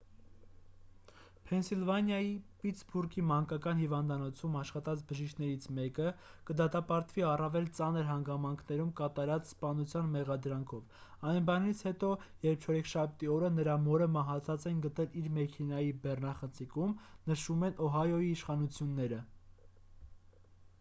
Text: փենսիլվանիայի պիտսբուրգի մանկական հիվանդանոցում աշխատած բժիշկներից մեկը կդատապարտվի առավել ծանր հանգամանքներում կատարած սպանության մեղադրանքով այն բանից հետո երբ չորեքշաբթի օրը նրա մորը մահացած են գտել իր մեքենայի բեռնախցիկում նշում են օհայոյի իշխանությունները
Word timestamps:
փենսիլվանիայի 1.47 2.29
պիտսբուրգի 2.61 3.23
մանկական 3.31 3.81
հիվանդանոցում 3.81 4.55
աշխատած 4.61 5.03
բժիշկներից 5.11 5.65
մեկը 5.79 6.07
կդատապարտվի 6.49 7.25
առավել 7.33 7.67
ծանր 7.79 8.07
հանգամանքներում 8.07 8.89
կատարած 9.01 9.51
սպանության 9.51 10.09
մեղադրանքով 10.15 10.97
այն 11.33 11.45
բանից 11.51 11.83
հետո 11.89 12.09
երբ 12.49 12.65
չորեքշաբթի 12.69 13.31
օրը 13.37 13.53
նրա 13.61 13.75
մորը 13.89 14.07
մահացած 14.19 14.67
են 14.73 14.79
գտել 14.87 15.19
իր 15.23 15.27
մեքենայի 15.37 15.91
բեռնախցիկում 16.07 16.97
նշում 17.33 17.67
են 17.69 17.81
օհայոյի 17.89 18.33
իշխանությունները 18.39 19.21